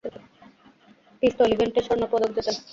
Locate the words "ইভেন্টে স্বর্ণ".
1.53-2.03